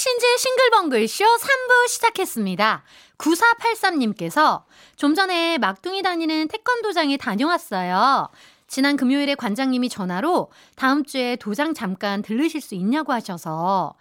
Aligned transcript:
신지의 0.00 0.38
싱글벙글쇼 0.38 1.24
3부 1.26 1.88
시작했습니다. 1.88 2.84
9483님께서 3.18 4.62
좀 4.96 5.14
전에 5.14 5.58
막둥이 5.58 6.00
다니는 6.00 6.48
태권도장에 6.48 7.18
다녀왔어요. 7.18 8.30
지난 8.66 8.96
금요일에 8.96 9.34
관장님이 9.34 9.90
전화로 9.90 10.50
다음 10.74 11.04
주에 11.04 11.36
도장 11.36 11.74
잠깐 11.74 12.22
들르실 12.22 12.62
수 12.62 12.74
있냐고 12.76 13.12
하셔서 13.12 13.94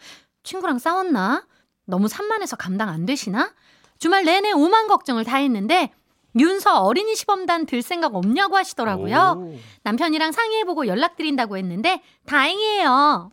친구랑 0.44 0.80
싸웠나? 0.80 1.46
너무 1.86 2.08
산만해서 2.08 2.56
감당 2.56 2.88
안 2.88 3.06
되시나? 3.06 3.54
주말 3.98 4.24
내내 4.24 4.54
오만 4.54 4.88
걱정을 4.88 5.26
다 5.26 5.36
했는데 5.36 5.92
윤서 6.38 6.82
어린이 6.84 7.16
시범단 7.16 7.66
들 7.66 7.82
생각 7.82 8.14
없냐고 8.16 8.56
하시더라고요. 8.56 9.36
오. 9.38 9.58
남편이랑 9.84 10.32
상의해보고 10.32 10.86
연락드린다고 10.88 11.58
했는데 11.58 12.02
다행이에요. 12.28 13.32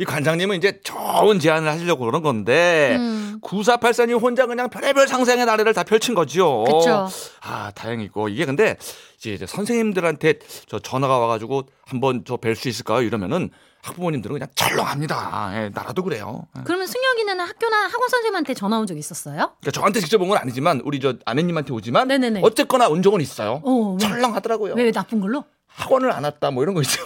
이 0.00 0.04
관장님은 0.04 0.56
이제 0.56 0.80
좋은 0.82 1.38
제안을 1.38 1.68
하시려고 1.70 2.04
그런 2.06 2.22
건데 2.22 2.96
음. 2.98 3.38
9484님 3.42 4.20
혼자 4.20 4.46
그냥 4.46 4.68
별의별 4.70 5.06
상상의 5.06 5.46
나래를 5.46 5.72
다 5.74 5.84
펼친 5.84 6.14
거죠. 6.14 6.64
그쵸. 6.64 7.08
아 7.42 7.70
다행이고 7.74 8.28
이게 8.28 8.44
근데 8.44 8.76
이제 9.18 9.46
선생님들한테 9.46 10.40
저 10.66 10.78
전화가 10.80 11.18
와가지고 11.18 11.62
한번 11.86 12.24
저 12.24 12.36
뵐 12.38 12.54
수 12.56 12.68
있을까요? 12.68 13.02
이러면은 13.02 13.50
학부모님들은 13.88 14.34
그냥 14.34 14.48
철렁합니다. 14.54 15.50
예, 15.54 15.68
나라도 15.74 16.02
그래요. 16.02 16.46
예. 16.56 16.62
그러면 16.64 16.86
승혁이는 16.86 17.40
학교나 17.40 17.76
학원 17.86 18.08
선생님한테 18.08 18.54
전화 18.54 18.78
온 18.78 18.86
적 18.86 18.96
있었어요? 18.96 19.52
그러니까 19.60 19.70
저한테 19.72 20.00
직접 20.00 20.20
온 20.22 20.28
건 20.28 20.38
아니지만 20.38 20.80
우리 20.84 21.00
저 21.00 21.14
아내님한테 21.24 21.72
오지만 21.72 22.08
네네네. 22.08 22.40
어쨌거나 22.44 22.88
온 22.88 23.02
적은 23.02 23.20
있어요. 23.20 23.60
어, 23.64 23.92
왜? 23.92 23.98
철렁하더라고요. 23.98 24.74
왜 24.74 24.90
나쁜 24.92 25.20
걸로? 25.20 25.44
학원을 25.66 26.10
안 26.12 26.24
왔다 26.24 26.50
뭐 26.50 26.62
이런 26.62 26.74
거 26.74 26.80
있죠. 26.82 27.02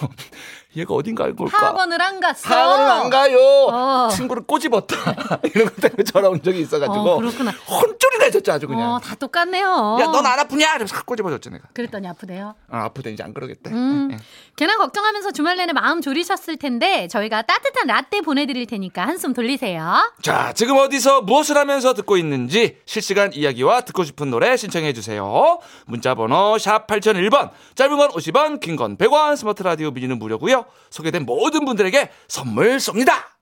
얘가 0.75 0.93
어딘가 0.95 1.25
알고 1.25 1.43
올까? 1.45 1.67
학원을 1.67 2.01
안 2.01 2.19
갔어. 2.19 2.49
학원을 2.49 2.85
안 2.91 3.09
가요. 3.09 3.37
어. 3.71 4.09
친구를 4.11 4.43
꼬집었다. 4.43 4.95
이런 5.53 5.67
것 5.67 5.75
때문에 5.77 6.03
전화 6.03 6.29
온 6.29 6.41
적이 6.41 6.61
있어가지고 6.61 6.95
어, 7.11 7.17
그렇구나. 7.17 7.51
혼쭐이 7.51 8.17
나졌죠 8.19 8.51
아주 8.51 8.67
그냥. 8.67 8.93
어, 8.93 8.99
다 8.99 9.13
똑같네요. 9.15 9.97
야, 10.01 10.05
넌 10.07 10.25
안 10.25 10.39
아프냐? 10.39 10.67
이러면서 10.69 10.95
확 10.95 11.05
꼬집어줬죠 11.05 11.51
내가. 11.51 11.65
그랬더니 11.73 12.07
아프대요. 12.07 12.55
아, 12.71 12.85
아프다 12.85 13.09
이제 13.11 13.21
안 13.23 13.33
그러겠대. 13.33 13.69
음, 13.71 14.09
예, 14.11 14.15
예. 14.15 14.19
괜한 14.55 14.77
걱정하면서 14.77 15.31
주말 15.31 15.57
내내 15.57 15.73
마음 15.73 16.01
졸이셨을 16.01 16.57
텐데 16.57 17.07
저희가 17.07 17.43
따뜻한 17.43 17.87
라떼 17.87 18.21
보내드릴 18.21 18.65
테니까 18.67 19.03
한숨 19.05 19.33
돌리세요. 19.33 20.11
자, 20.21 20.53
지금 20.53 20.77
어디서 20.77 21.21
무엇을 21.21 21.57
하면서 21.57 21.93
듣고 21.93 22.17
있는지 22.17 22.77
실시간 22.85 23.31
이야기와 23.33 23.81
듣고 23.81 24.03
싶은 24.03 24.29
노래 24.29 24.55
신청해 24.57 24.93
주세요. 24.93 25.59
문자 25.85 26.15
번호 26.15 26.57
샵 26.57 26.87
8001번, 26.87 27.49
짧은 27.75 27.97
건 27.97 28.09
50원, 28.09 28.59
긴 28.59 28.75
건 28.75 28.97
100원, 28.97 29.35
스마트 29.37 29.61
라디오 29.63 29.91
미니는 29.91 30.17
무료고요. 30.19 30.62
소개된 30.89 31.25
모든 31.25 31.65
분들에게 31.65 32.09
선물 32.27 32.77
쏩니다. 32.77 33.33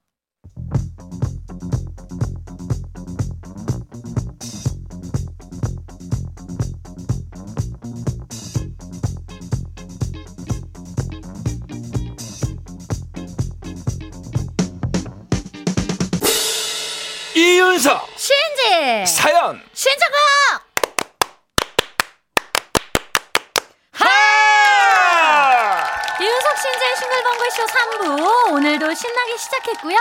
이윤석 17.34 18.08
신지. 18.18 19.06
사연. 19.06 19.62
신청곡 19.74 20.16
하! 23.94 24.06
이윤석 26.20 26.58
신지의 26.58 26.96
싱글벙글쇼 27.52 27.66
3부 27.66 28.54
오늘도 28.54 28.94
신나게 28.94 29.38
시작했고요. 29.38 29.98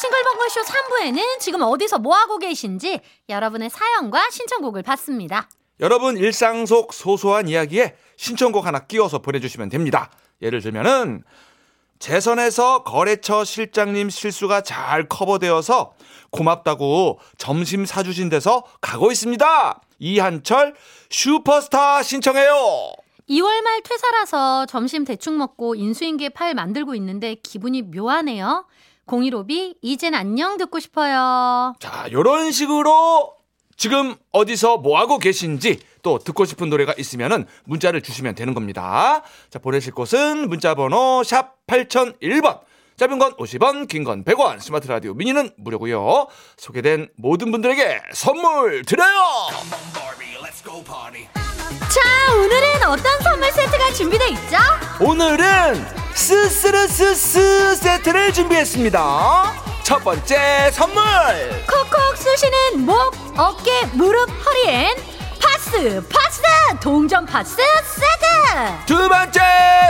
싱글벙글쇼 0.00 0.62
3부에는 0.62 1.38
지금 1.38 1.62
어디서 1.62 1.98
뭐하고 1.98 2.38
계신지 2.38 3.00
여러분의 3.28 3.68
사연과 3.70 4.30
신청곡을 4.30 4.82
받습니다. 4.82 5.48
여러분 5.80 6.16
일상 6.16 6.64
속 6.66 6.94
소소한 6.94 7.48
이야기에 7.48 7.96
신청곡 8.16 8.66
하나 8.66 8.80
끼워서 8.80 9.18
보내주시면 9.18 9.68
됩니다. 9.68 10.10
예를 10.40 10.62
들면은 10.62 11.24
재선에서 11.98 12.84
거래처 12.84 13.44
실장님 13.44 14.08
실수가 14.08 14.62
잘 14.62 15.08
커버되어서 15.08 15.94
고맙다고 16.30 17.20
점심 17.38 17.84
사주신 17.84 18.28
데서 18.30 18.64
가고 18.80 19.10
있습니다. 19.10 19.80
이한철 19.98 20.74
슈퍼스타 21.10 22.02
신청해요. 22.02 23.03
2월 23.28 23.62
말 23.62 23.80
퇴사라서 23.82 24.66
점심 24.66 25.04
대충 25.04 25.38
먹고 25.38 25.74
인수인계 25.74 26.30
파일 26.30 26.54
만들고 26.54 26.94
있는데 26.96 27.36
기분이 27.36 27.82
묘하네요. 27.82 28.66
015비 29.06 29.76
이젠 29.82 30.14
안녕 30.14 30.56
듣고 30.56 30.78
싶어요. 30.80 31.74
자, 31.80 32.06
요런 32.12 32.52
식으로 32.52 33.34
지금 33.76 34.14
어디서 34.32 34.78
뭐 34.78 34.98
하고 34.98 35.18
계신지 35.18 35.80
또 36.02 36.18
듣고 36.18 36.44
싶은 36.44 36.68
노래가 36.70 36.94
있으면은 36.98 37.46
문자를 37.64 38.02
주시면 38.02 38.34
되는 38.34 38.54
겁니다. 38.54 39.22
자, 39.50 39.58
보내실 39.58 39.92
곳은 39.94 40.48
문자 40.48 40.74
번호 40.74 41.22
샵 41.24 41.56
8001번. 41.66 42.60
짧은 42.96 43.18
건 43.18 43.32
50원, 43.36 43.88
긴 43.88 44.04
건 44.04 44.22
100원, 44.22 44.60
스마트 44.60 44.86
라디오 44.86 45.14
미니는 45.14 45.50
무료고요. 45.56 46.28
소개된 46.56 47.08
모든 47.16 47.50
분들에게 47.50 48.00
선물 48.12 48.84
드려요. 48.84 49.48
자, 51.88 52.00
오늘은 52.34 52.82
어떤 52.84 53.20
선물 53.22 53.52
세트가 53.52 53.92
준비돼 53.92 54.28
있죠? 54.30 54.56
오늘은 55.00 55.86
스스르스스 56.14 57.76
세트를 57.76 58.32
준비했습니다. 58.32 59.54
첫 59.82 60.02
번째 60.02 60.70
선물. 60.72 61.02
콕콕 61.66 62.16
쑤시는 62.16 62.86
목, 62.86 63.12
어깨, 63.36 63.84
무릎, 63.92 64.28
허리엔 64.46 64.96
파스, 65.40 66.02
파스, 66.08 66.42
동전 66.80 67.26
파스 67.26 67.56
세트! 67.56 68.86
두 68.86 69.08
번째 69.08 69.40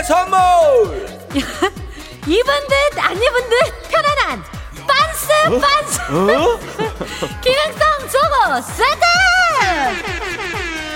선물. 0.07 1.07
입은 2.27 2.55
듯, 2.69 2.99
안 2.99 3.17
입은 3.17 3.51
듯 3.51 3.89
편안한 3.91 4.45
빤스, 4.87 5.29
빤스! 5.61 6.01
어? 6.11 6.59
기능성 7.43 8.09
속옷 8.09 8.65
세트! 8.75 9.05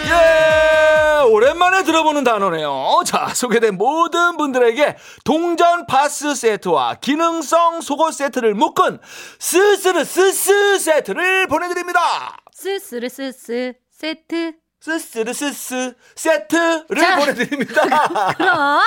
예, 0.08 1.22
오랜만에 1.30 1.82
들어보는 1.84 2.24
단어네요. 2.24 3.00
자, 3.04 3.28
소개된 3.34 3.76
모든 3.76 4.36
분들에게 4.36 4.96
동전 5.24 5.86
파스 5.86 6.34
세트와 6.34 6.94
기능성 6.94 7.80
속옷 7.80 8.14
세트를 8.14 8.54
묶은 8.54 8.98
스스르 9.38 10.04
스스 10.04 10.78
세트를 10.78 11.46
보내드립니다. 11.48 12.36
스스르 12.52 13.08
스스 13.08 13.72
세트. 13.90 14.52
스스르 14.80 15.32
스스 15.34 15.92
세트를 16.14 16.84
자. 17.00 17.16
보내드립니다. 17.16 17.82
그럼 18.38 18.80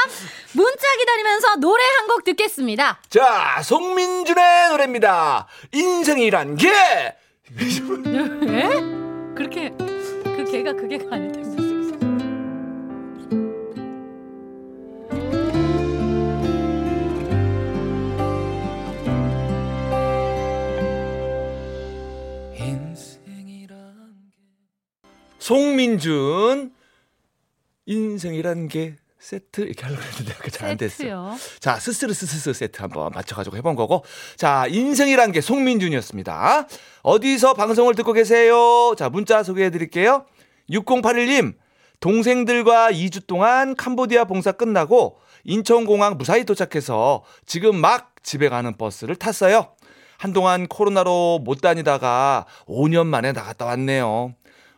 문자 0.54 0.88
기다리면서 0.98 1.56
노래 1.58 1.84
한 1.84 2.08
곡 2.08 2.24
듣겠습니다. 2.24 3.00
자, 3.10 3.62
송민준의 3.62 4.70
노래입니다. 4.70 5.48
인생이란 5.74 6.56
게 6.56 6.70
예? 6.70 7.16
그렇게 9.36 9.72
그 10.44 10.52
개가 10.52 10.74
그 10.74 10.88
개가 10.88 11.16
아닐 11.16 11.32
텐데. 11.32 11.62
송민준 25.38 26.74
인생이란 27.86 28.68
게 28.68 28.96
세트 29.22 29.62
이렇게 29.62 29.84
하려고 29.86 30.02
했는데 30.02 30.34
잘 30.50 30.70
안 30.72 30.78
됐어요. 30.78 31.36
자, 31.60 31.76
스스르 31.80 32.14
스스스 32.14 32.54
세트 32.54 32.82
한번 32.82 33.12
맞춰가지고 33.14 33.56
해본 33.58 33.76
거고. 33.76 34.04
자, 34.36 34.66
인생이란 34.68 35.32
게 35.32 35.42
송민준이었습니다. 35.42 36.68
어디서 37.04 37.54
방송을 37.54 37.96
듣고 37.96 38.14
계세요? 38.14 38.96
자, 38.98 39.10
문자 39.10 39.44
소개해 39.44 39.70
드릴게요. 39.70 40.26
6081님, 40.70 41.54
동생들과 42.00 42.92
2주 42.92 43.28
동안 43.28 43.76
캄보디아 43.76 44.26
봉사 44.26 44.52
끝나고 44.52 45.20
인천공항 45.44 46.18
무사히 46.18 46.44
도착해서 46.46 47.24
지금 47.46 47.76
막 47.76 48.16
집에 48.24 48.50
가는 48.50 48.76
버스를 48.78 49.16
탔어요. 49.16 49.76
한동안 50.18 50.68
코로나로 50.68 51.40
못 51.44 51.62
다니다가 51.62 52.46
5년 52.68 53.08
만에 53.08 53.32
나갔다 53.32 53.66
왔네요. 53.66 54.34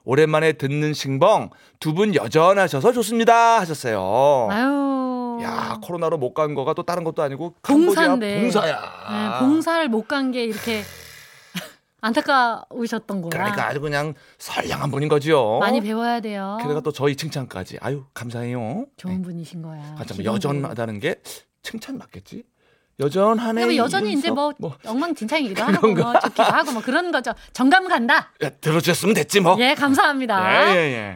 오랜만에 0.05 0.53
듣는 0.53 0.93
싱벙 0.93 1.49
두 1.79 1.93
분 1.93 2.13
여전하셔서 2.15 2.91
좋습니다 2.93 3.59
하셨어요. 3.61 4.47
아유. 4.51 5.39
야 5.43 5.77
코로나로 5.81 6.17
못 6.17 6.33
간 6.33 6.53
거가 6.55 6.73
또 6.73 6.83
다른 6.83 7.03
것도 7.03 7.21
아니고 7.23 7.55
봉사인데. 7.61 8.41
봉사야. 8.41 8.79
네, 9.11 9.39
봉사를 9.45 9.87
못 9.89 10.07
간 10.07 10.31
게 10.31 10.43
이렇게 10.45 10.81
안타까우셨던 12.01 13.21
거야. 13.21 13.29
그러니까 13.29 13.67
아주 13.67 13.79
그냥 13.79 14.13
선량한 14.37 14.91
분인 14.91 15.07
거죠. 15.09 15.57
많이 15.61 15.79
배워야 15.81 16.19
돼요. 16.19 16.57
게다가 16.61 16.81
또 16.81 16.91
저희 16.91 17.15
칭찬까지. 17.15 17.77
아유, 17.81 18.03
감사해요. 18.13 18.85
좋은 18.97 19.21
분이신 19.21 19.61
거야. 19.61 19.95
아, 19.97 20.03
참. 20.05 20.23
여전하다는 20.23 20.99
게 20.99 21.15
칭찬 21.61 21.97
맞겠지? 21.97 22.43
여전하네. 22.99 23.65
뭐 23.65 23.75
여전히 23.75 24.13
이제 24.13 24.27
이윤석. 24.27 24.55
뭐, 24.59 24.77
엉망진창이기도 24.85 25.63
하고 25.63 25.87
뭐 25.87 26.13
좋기도 26.19 26.43
하고 26.43 26.71
뭐 26.71 26.81
그런 26.81 27.11
거죠. 27.11 27.33
정감 27.53 27.87
간다. 27.87 28.31
야, 28.43 28.49
들어주셨으면 28.49 29.15
됐지 29.15 29.39
뭐. 29.39 29.57
예, 29.59 29.73
감사합니다. 29.73 30.75
예, 30.75 30.77
예, 30.77 31.13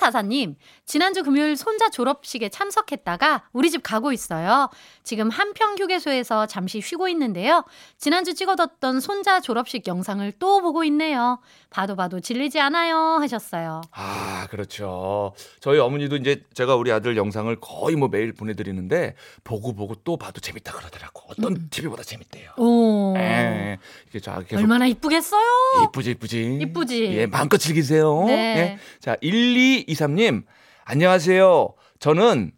1344님, 0.00 0.54
지난주 0.88 1.22
금요일 1.22 1.54
손자 1.54 1.90
졸업식에 1.90 2.48
참석했다가 2.48 3.44
우리 3.52 3.70
집 3.70 3.82
가고 3.82 4.10
있어요. 4.10 4.70
지금 5.04 5.28
한평 5.28 5.76
휴게소에서 5.76 6.46
잠시 6.46 6.80
쉬고 6.80 7.08
있는데요. 7.08 7.62
지난주 7.98 8.34
찍어뒀던 8.34 9.00
손자 9.00 9.40
졸업식 9.40 9.86
영상을 9.86 10.32
또 10.38 10.62
보고 10.62 10.84
있네요. 10.84 11.40
봐도 11.68 11.94
봐도 11.94 12.20
질리지 12.20 12.58
않아요. 12.60 13.18
하셨어요. 13.20 13.82
아, 13.92 14.46
그렇죠. 14.50 15.34
저희 15.60 15.78
어머니도 15.78 16.16
이제 16.16 16.42
제가 16.54 16.74
우리 16.74 16.90
아들 16.90 17.18
영상을 17.18 17.54
거의 17.60 17.94
뭐 17.96 18.08
매일 18.08 18.32
보내 18.32 18.54
드리는데 18.54 19.14
보고 19.44 19.74
보고 19.74 19.94
또 20.04 20.16
봐도 20.16 20.40
재밌다 20.40 20.72
그러더라고. 20.72 21.20
어떤 21.28 21.68
TV보다 21.68 22.02
재밌대요. 22.02 22.52
오. 22.56 23.14
예, 23.18 23.20
예. 23.20 23.78
이게 24.08 24.20
저 24.20 24.40
계속 24.40 24.62
얼마나 24.62 24.86
이쁘겠어요? 24.86 25.42
이쁘지 25.84 26.12
이쁘지. 26.12 26.58
이쁘지. 26.62 27.04
예, 27.12 27.26
마음껏 27.26 27.58
즐기세요. 27.58 28.24
네. 28.24 28.32
예. 28.32 28.78
자, 29.00 29.16
1223님. 29.16 30.44
안녕하세요. 30.90 31.74
저는 31.98 32.50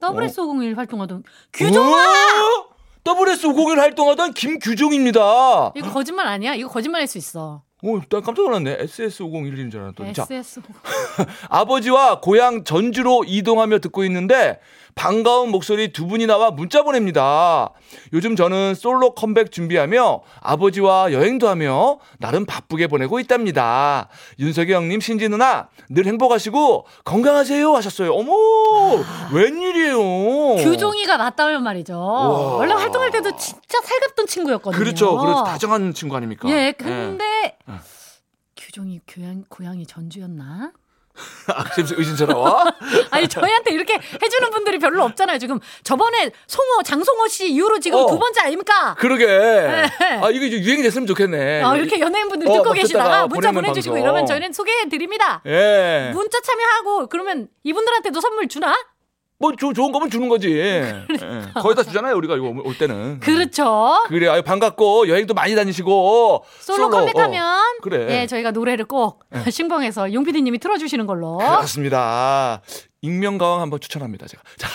WS501 0.00 0.76
활동하던 0.76 1.24
규종아! 1.52 1.96
어? 1.96 2.68
WS501 3.02 3.76
활동하던 3.78 4.34
김규종입니다. 4.34 5.72
이거 5.74 5.90
거짓말 5.90 6.28
아니야? 6.28 6.54
이거 6.54 6.68
거짓말일 6.68 7.08
수 7.08 7.18
있어. 7.18 7.64
오, 7.82 8.00
나 8.00 8.20
깜짝 8.20 8.42
놀랐네. 8.44 8.78
SS501인 8.78 9.70
줄 9.70 9.82
알았더니. 9.82 10.14
자, 10.14 10.26
SS. 10.30 10.62
아버지와 11.50 12.20
고향 12.20 12.64
전주로 12.64 13.22
이동하며 13.26 13.80
듣고 13.80 14.02
있는데 14.04 14.60
반가운 14.94 15.50
목소리 15.50 15.92
두 15.92 16.06
분이 16.06 16.26
나와 16.26 16.50
문자 16.50 16.82
보냅니다. 16.82 17.70
요즘 18.14 18.34
저는 18.34 18.74
솔로 18.74 19.14
컴백 19.14 19.52
준비하며 19.52 20.22
아버지와 20.40 21.12
여행도 21.12 21.48
하며 21.50 21.98
나름 22.18 22.46
바쁘게 22.46 22.86
보내고 22.86 23.20
있답니다. 23.20 24.08
윤석이 24.38 24.72
형님, 24.72 25.00
신지 25.00 25.28
누나 25.28 25.68
늘 25.90 26.06
행복하시고 26.06 26.86
건강하세요 27.04 27.74
하셨어요. 27.74 28.14
어머, 28.14 28.32
웬일이에요? 29.34 30.64
규종이가 30.64 31.18
맞다면 31.18 31.62
말이죠. 31.62 32.56
원래 32.58 32.72
활동할 32.72 33.10
때도 33.10 33.36
진짜 33.36 33.78
살갑던 33.84 34.26
친구였거든요. 34.26 34.82
그렇죠. 34.82 35.18
그렇죠. 35.18 35.44
다정한 35.44 35.92
친구 35.92 36.16
아닙니까? 36.16 36.48
예, 36.48 36.72
근데 36.72 37.24
예. 37.65 37.65
규종이 38.56 39.00
고향, 39.12 39.44
고향이 39.48 39.86
전주였나? 39.86 40.72
아, 41.48 41.64
지금 41.74 41.98
의심스러워? 41.98 42.62
아니 43.10 43.26
저희한테 43.26 43.72
이렇게 43.72 43.94
해주는 43.94 44.50
분들이 44.50 44.78
별로 44.78 45.02
없잖아요. 45.04 45.38
지금 45.38 45.58
저번에 45.82 46.30
송호 46.46 46.82
장송호 46.82 47.26
씨 47.28 47.50
이후로 47.52 47.80
지금 47.80 48.00
어. 48.00 48.06
두 48.06 48.18
번째 48.18 48.40
아닙니까? 48.42 48.94
그러게. 48.98 49.26
아, 49.26 50.30
이거 50.30 50.44
이제 50.44 50.58
유행이 50.58 50.82
됐으면 50.82 51.06
좋겠네. 51.06 51.62
어, 51.62 51.74
이렇게 51.76 52.00
연예인분들 52.00 52.48
어, 52.48 52.52
듣고 52.52 52.64
막 52.64 52.74
계시다가 52.74 53.26
문자 53.28 53.50
보내주시고 53.50 53.94
방송. 53.94 54.04
이러면 54.04 54.26
저희는 54.26 54.52
소개해 54.52 54.88
드립니다. 54.90 55.40
예. 55.46 56.10
문자 56.12 56.38
참여하고 56.40 57.06
그러면 57.08 57.48
이분들한테도 57.64 58.20
선물 58.20 58.48
주나? 58.48 58.76
뭐 59.38 59.52
조, 59.54 59.72
좋은 59.72 59.92
거면 59.92 60.08
주는 60.08 60.28
거지. 60.28 60.50
예. 60.56 61.04
거의 61.60 61.74
다 61.76 61.82
주잖아요, 61.82 62.14
우리가 62.16 62.36
이거 62.36 62.54
올 62.64 62.78
때는. 62.78 63.20
그렇죠. 63.20 64.02
그래, 64.08 64.28
아유, 64.28 64.42
반갑고, 64.42 65.08
여행도 65.08 65.34
많이 65.34 65.54
다니시고. 65.54 66.44
솔로 66.60 66.88
컴백하면 66.88 67.44
어, 67.44 67.62
그래. 67.82 68.22
예 68.22 68.26
저희가 68.26 68.50
노래를 68.52 68.86
꼭 68.86 69.24
신봉해서 69.50 70.12
용 70.14 70.24
PD님이 70.24 70.58
틀어주시는 70.58 71.06
걸로 71.06 71.36
그렇습니다. 71.38 72.62
익명 73.02 73.36
가왕 73.38 73.60
한번 73.60 73.78
추천합니다, 73.78 74.26
제가. 74.26 74.42
자, 74.56 74.68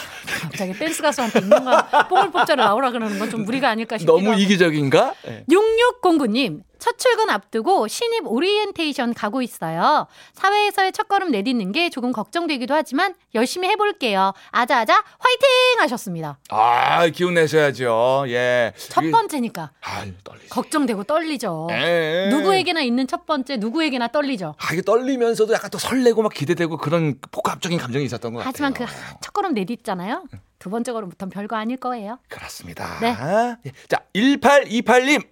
갑자기 0.43 0.73
댄스 0.73 1.01
가수한테 1.01 1.39
있는가 1.39 2.07
뽕을 2.07 2.31
뽑자를 2.31 2.63
나오라 2.63 2.91
그러는 2.91 3.17
건 3.19 3.31
좀 3.31 3.43
무리가 3.45 3.69
아닐까 3.69 3.97
싶기도 3.97 4.19
너무. 4.21 4.37
이기적인가? 4.39 5.13
예. 5.27 5.43
6609님, 5.49 6.61
첫 6.81 6.97
출근 6.97 7.29
앞두고 7.29 7.87
신입 7.87 8.25
오리엔테이션 8.25 9.13
가고 9.13 9.43
있어요. 9.43 10.07
사회에서의 10.33 10.91
첫걸음 10.93 11.29
내딛는 11.29 11.71
게 11.73 11.91
조금 11.91 12.11
걱정되기도 12.11 12.73
하지만 12.73 13.13
열심히 13.35 13.69
해볼게요. 13.69 14.33
아자아자 14.49 14.93
화이팅! 14.95 15.47
하셨습니다. 15.79 16.39
아, 16.49 17.07
기운 17.09 17.35
내셔야죠. 17.35 18.23
예. 18.29 18.73
첫 18.89 19.01
이게- 19.03 19.11
번째니까 19.11 19.71
아유, 19.81 20.11
떨리지. 20.23 20.49
걱정되고 20.49 21.03
떨리죠. 21.03 21.67
예. 21.69 22.29
누구에게나 22.31 22.81
있는 22.81 23.05
첫 23.05 23.27
번째, 23.27 23.57
누구에게나 23.57 24.07
떨리죠. 24.07 24.55
아, 24.57 24.73
이게 24.73 24.81
떨리면서도 24.81 25.53
약간 25.53 25.69
또 25.69 25.77
설레고 25.77 26.23
막 26.23 26.33
기대되고 26.33 26.77
그런 26.77 27.19
복합적인 27.31 27.77
감정이 27.77 28.05
있었던 28.05 28.33
것 28.33 28.39
같아요. 28.39 28.49
하지만 28.51 28.73
그 28.73 28.85
첫 29.21 29.33
걸음 29.33 29.53
내딛잖아요. 29.53 30.23
두 30.57 30.69
번째 30.71 30.91
걸음부터는 30.93 31.29
별거 31.29 31.55
아닐 31.57 31.77
거예요. 31.77 32.17
그렇습니다. 32.27 32.97
네. 33.01 33.15
예. 33.67 33.71
자, 33.87 33.99
1828님. 34.15 35.23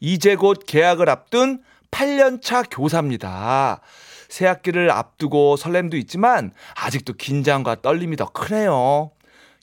이제 0.00 0.36
곧 0.36 0.62
개학을 0.66 1.08
앞둔 1.08 1.62
8년차 1.90 2.66
교사입니다. 2.70 3.80
새 4.28 4.46
학기를 4.46 4.90
앞두고 4.90 5.56
설렘도 5.56 5.96
있지만 5.96 6.52
아직도 6.74 7.14
긴장과 7.14 7.76
떨림이 7.82 8.16
더 8.16 8.26
크네요. 8.26 9.12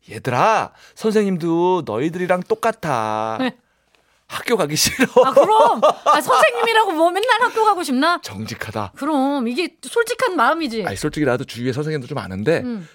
얘들아, 0.09 0.71
선생님도 0.95 1.83
너희들이랑 1.85 2.43
똑같아. 2.43 3.39
학교 4.27 4.57
가기 4.57 4.75
싫어. 4.75 5.05
아 5.23 5.31
그럼 5.31 5.81
아, 6.05 6.19
선생님이라고 6.21 6.91
뭐 6.93 7.11
맨날 7.11 7.41
학교 7.41 7.63
가고 7.65 7.83
싶나? 7.83 8.19
정직하다. 8.21 8.93
그럼 8.95 9.47
이게 9.47 9.75
솔직한 9.81 10.35
마음이지. 10.35 10.85
아니, 10.87 10.95
솔직히 10.95 11.25
나도 11.25 11.43
주위에 11.43 11.71
선생님도 11.71 12.07
좀 12.07 12.17
아는데 12.17 12.61
음. 12.61 12.87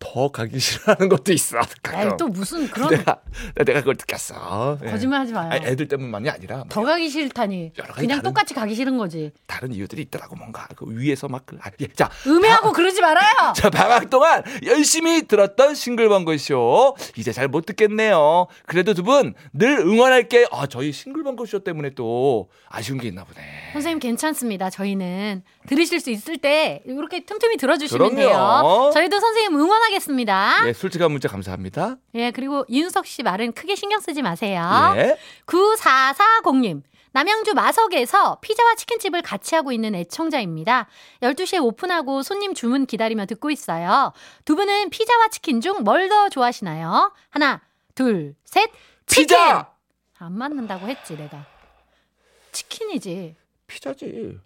더 0.00 0.28
가기 0.30 0.60
싫어하는 0.60 1.08
것도 1.08 1.32
있어. 1.32 1.58
가끔. 1.82 2.00
에이, 2.08 2.12
또 2.18 2.28
무슨 2.28 2.68
그런 2.70 2.90
내가 2.90 3.18
내가 3.66 3.80
그걸 3.80 3.94
느꼈어. 3.98 4.78
예. 4.84 4.90
거짓말하지 4.92 5.32
마요. 5.32 5.50
아니, 5.50 5.66
애들 5.66 5.88
때문만이 5.88 6.30
아니라 6.30 6.62
더 6.68 6.82
가기 6.82 7.10
싫다니. 7.10 7.72
그냥 7.94 8.08
다른- 8.08 8.22
똑같이 8.22 8.54
가기 8.54 8.76
싫은 8.76 8.96
거지. 8.96 9.32
다른 9.48 9.72
이유들이 9.72 10.02
있더라고 10.02 10.36
뭔가 10.36 10.68
그 10.76 10.86
위에서 10.88 11.26
막 11.28 11.42
그- 11.46 11.58
아, 11.60 11.70
예. 11.80 11.88
자, 11.88 12.08
음해하고 12.28 12.72
그러지 12.72 13.00
말아요. 13.00 13.52
자 13.56 13.70
방학 13.70 14.08
동안 14.08 14.44
열심히 14.64 15.26
들었던 15.26 15.74
싱글벙글쇼 15.74 16.96
이제 17.16 17.32
잘 17.32 17.48
못 17.48 17.66
듣겠네요. 17.66 18.46
그래도 18.66 18.94
두 18.94 19.02
분 19.02 19.34
늘 19.52 19.78
응원할게. 19.80 20.46
아 20.52 20.66
저희 20.68 20.92
싱글벙글쇼 20.92 21.60
때문에 21.64 21.90
또 21.96 22.48
아쉬운 22.68 22.98
게 23.00 23.08
있나 23.08 23.24
보네. 23.24 23.40
선생님 23.72 23.98
괜찮습니다. 23.98 24.70
저희는 24.70 25.42
들으실 25.66 25.98
수 26.00 26.10
있을 26.10 26.38
때 26.38 26.82
이렇게 26.86 27.24
틈틈이 27.24 27.56
들어주시면 27.56 28.14
그럼요. 28.14 28.16
돼요. 28.28 28.90
저희도 28.94 29.18
선생님 29.18 29.58
응원 29.58 29.87
하겠습니다. 29.88 30.64
네 30.64 30.72
솔직한 30.72 31.10
문자 31.10 31.28
감사합니다. 31.28 31.96
예, 32.14 32.30
그리고 32.30 32.64
이윤석 32.68 33.06
씨 33.06 33.22
말은 33.22 33.52
크게 33.52 33.74
신경 33.74 34.00
쓰지 34.00 34.22
마세요. 34.22 34.62
예. 34.96 35.18
9440님. 35.46 36.82
남양주 37.12 37.54
마석에서 37.54 38.38
피자와 38.40 38.74
치킨집을 38.76 39.22
같이 39.22 39.54
하고 39.54 39.72
있는 39.72 39.94
애청자입니다. 39.94 40.86
12시에 41.22 41.60
오픈하고 41.64 42.22
손님 42.22 42.52
주문 42.54 42.84
기다리며 42.86 43.24
듣고 43.26 43.50
있어요. 43.50 44.12
두 44.44 44.54
분은 44.54 44.90
피자와 44.90 45.28
치킨 45.28 45.60
중 45.60 45.84
뭘 45.84 46.08
더 46.10 46.28
좋아하시나요? 46.28 47.12
하나, 47.30 47.62
둘, 47.94 48.34
셋. 48.44 48.70
치킨! 49.06 49.26
피자 49.36 49.72
안 50.18 50.32
맞는다고 50.36 50.86
했지, 50.86 51.16
내가. 51.16 51.46
치킨이지. 52.52 53.36
피자지. 53.66 54.38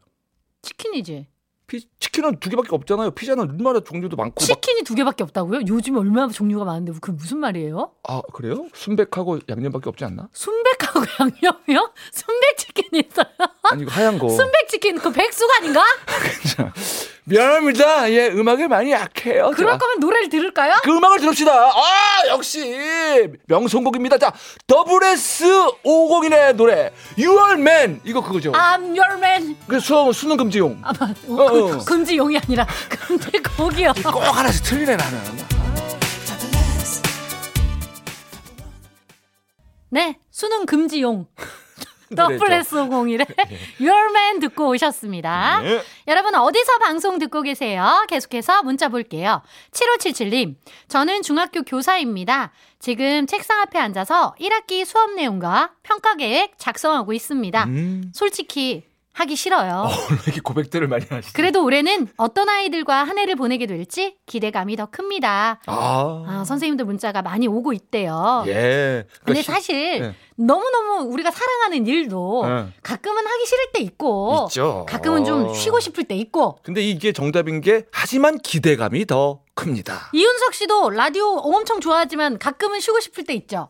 치킨이지. 0.63 1.27
피, 1.73 1.89
치킨은 1.99 2.39
두 2.39 2.51
개밖에 2.51 2.69
없잖아요. 2.73 3.13
피자는 3.13 3.49
얼마나 3.49 3.81
종류도 3.81 4.15
많고. 4.15 4.35
막, 4.35 4.47
치킨이 4.47 4.83
두 4.83 4.95
개밖에 4.95 5.23
없다고요? 5.25 5.63
요즘 5.69 5.97
얼마나 5.97 6.31
종류가 6.31 6.67
많은데 6.67 6.93
그게 6.93 7.13
무슨 7.13 7.39
말이에요? 7.39 7.93
아 8.07 8.21
그래요? 8.35 8.67
순백하고 8.75 9.39
양념밖에 9.49 9.89
없지 9.89 10.05
않나? 10.05 10.29
순백하고 10.35 11.01
양념이요? 11.19 11.95
순백 12.13 12.57
치킨이 12.59 13.05
있어요? 13.11 13.25
아니 13.71 13.83
이거 13.85 13.91
하얀 13.91 14.19
거. 14.19 14.29
순백 14.29 14.69
치킨 14.69 14.99
그 14.99 15.11
백숙 15.11 15.49
아닌가? 15.61 15.83
미안합니다. 17.25 18.11
예 18.11 18.29
음악에 18.31 18.67
많이 18.67 18.91
약해요. 18.91 19.53
그럴 19.55 19.57
제가. 19.73 19.79
거면 19.79 20.01
노래를 20.01 20.29
들을까요? 20.29 20.75
그 20.83 20.91
음악을 20.91 21.21
들읍시다. 21.21 21.53
아, 21.53 22.27
역시 22.29 23.29
명성곡입니다. 23.47 24.19
자, 24.19 24.33
더블S 24.67 25.45
501의 25.85 26.55
노래 26.57 26.91
You 27.17 27.39
Are 27.39 27.61
Man 27.61 28.01
이거 28.05 28.21
그거죠. 28.23 28.51
I'm 28.53 28.97
your 28.99 29.15
man. 29.19 29.57
그 29.69 29.79
수, 29.79 30.11
수능 30.13 30.37
금지용. 30.37 30.81
아, 30.83 30.93
맞. 30.99 31.11
어, 31.29 31.35
어. 31.45 31.79
금지용이 31.85 32.39
아니라 32.39 32.67
금지 32.91 33.31
곡이요. 33.57 33.93
꼭 34.03 34.19
하나씩 34.37 34.65
틀리네 34.65 34.97
나는. 34.97 35.21
네, 39.91 40.19
수능 40.31 40.65
금지용. 40.67 41.27
더블S 42.15 42.75
501의 42.75 43.27
Your 43.81 44.11
Man 44.11 44.41
듣고 44.41 44.69
오셨습니다. 44.69 45.61
네. 45.63 45.83
여러분 46.09 46.35
어디서 46.35 46.79
방송 46.79 47.19
듣고 47.19 47.43
계세요? 47.43 48.05
계속해서 48.09 48.63
문자 48.63 48.89
볼게요. 48.89 49.43
7577님, 49.73 50.57
저는 50.89 51.23
중학교 51.23 51.63
교사입니다. 51.63 52.53
지금 52.79 53.27
책상 53.27 53.61
앞에 53.61 53.79
앉아서 53.79 54.35
1학기 54.41 54.85
수업 54.85 55.13
내용과 55.15 55.73
평가 55.83 56.15
계획 56.15 56.59
작성하고 56.59 57.13
있습니다. 57.13 57.65
음. 57.65 58.13
솔직히 58.15 58.85
하기 59.15 59.37
싫어요. 59.37 59.89
오늘 60.11 60.23
이렇게 60.25 60.41
고백들을 60.41 60.89
많이 60.89 61.05
하시죠. 61.09 61.33
그래도 61.35 61.63
올해는 61.65 62.09
어떤 62.17 62.49
아이들과 62.49 63.05
한 63.05 63.19
해를 63.19 63.37
보내게 63.37 63.67
될지 63.67 64.17
기대감이 64.27 64.75
더 64.77 64.87
큽니다. 64.87 65.61
아, 65.67 66.25
아, 66.27 66.45
선생님들 66.47 66.87
문자가 66.87 67.21
많이 67.21 67.47
오고 67.47 67.73
있대요. 67.75 68.45
예. 68.47 69.05
근데 69.25 69.43
그러니까 69.43 69.43
시- 69.43 69.51
사실 69.51 70.01
네. 70.01 70.15
너무너무 70.37 71.13
우리가 71.13 71.31
사랑하는 71.31 71.87
일도 71.87 72.47
네. 72.47 72.67
가끔은 72.83 73.27
하기 73.27 73.47
싫을 73.47 73.65
때 73.75 73.81
있고 73.83 74.47
있죠. 74.49 74.87
가끔은 74.89 75.25
좀 75.27 75.45
어. 75.49 75.55
쉬고 75.55 75.79
싶을 75.81 76.05
때 76.05 76.17
있고 76.17 76.59
근데 76.63 76.81
이게 76.83 77.13
정답인 77.13 77.61
게 77.61 77.85
하지만 77.93 78.39
기대감이 78.39 79.07
더 79.07 79.43
큽니다. 79.55 80.09
이윤석 80.15 80.55
씨도 80.55 80.89
라디오 80.91 81.27
엄청 81.37 81.81
좋아하지만 81.81 82.39
가끔은 82.39 82.81
쉬고 82.81 82.99
싶을 83.01 83.25
때 83.25 83.35
있죠. 83.35 83.69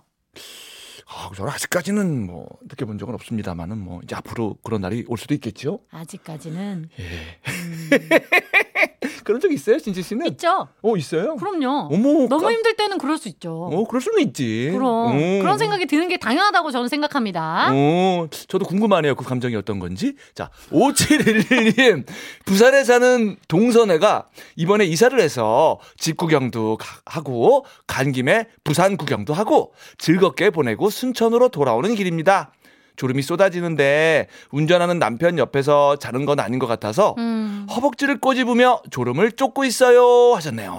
아, 1.14 1.30
저는 1.36 1.52
아직까지는 1.52 2.26
뭐 2.26 2.46
느껴본 2.62 2.98
적은 2.98 3.14
없습니다만은 3.14 3.78
뭐 3.78 4.00
이제 4.02 4.14
앞으로 4.16 4.56
그런 4.62 4.80
날이 4.80 5.04
올 5.08 5.18
수도 5.18 5.34
있겠죠. 5.34 5.80
아직까지는 5.90 6.88
예. 6.98 7.40
그런 9.24 9.40
적 9.40 9.52
있어요, 9.52 9.78
진지 9.78 10.02
씨는? 10.02 10.26
있죠. 10.28 10.66
어, 10.82 10.96
있어요? 10.96 11.36
그럼요. 11.36 11.88
어머, 11.94 12.26
너무 12.28 12.42
깜- 12.42 12.52
힘들 12.52 12.74
때는 12.76 12.98
그럴 12.98 13.18
수 13.18 13.28
있죠. 13.28 13.52
어, 13.66 13.84
그럴 13.86 14.00
수는 14.00 14.20
있지. 14.22 14.70
그럼 14.72 15.12
어. 15.12 15.12
그런 15.40 15.58
생각이 15.58 15.86
드는 15.86 16.08
게 16.08 16.16
당연하다고 16.16 16.70
저는 16.72 16.88
생각합니다. 16.88 17.68
어, 17.72 18.26
저도 18.48 18.64
궁금하네요. 18.64 19.14
그 19.14 19.24
감정이 19.24 19.54
어떤 19.54 19.78
건지. 19.78 20.14
자, 20.34 20.50
5711님. 20.70 22.04
부산에 22.46 22.82
사는 22.82 23.36
동선애가 23.46 24.28
이번에 24.56 24.84
이사를 24.86 25.18
해서 25.20 25.78
집 25.96 26.16
구경도 26.16 26.78
가- 26.78 27.00
하고 27.06 27.64
간 27.86 28.10
김에 28.10 28.46
부산 28.64 28.96
구경도 28.96 29.34
하고 29.34 29.72
즐겁게 29.98 30.50
보내고 30.50 30.90
순천으로 31.06 31.48
돌아오는 31.48 31.92
길입니다. 31.96 32.52
졸음이 32.94 33.22
쏟아지는데 33.22 34.28
운전하는 34.52 34.98
남편 35.00 35.36
옆에서 35.38 35.96
자는 35.96 36.26
건 36.26 36.38
아닌 36.38 36.58
것 36.60 36.66
같아서 36.68 37.14
음. 37.18 37.66
허벅지를 37.74 38.20
꼬집으며 38.20 38.82
졸음을 38.90 39.32
쫓고 39.32 39.64
있어요 39.64 40.34
하셨네요. 40.34 40.72